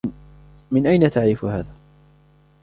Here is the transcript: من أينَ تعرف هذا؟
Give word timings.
من 0.71 0.87
أينَ 0.87 1.09
تعرف 1.09 1.45
هذا؟ 1.45 1.75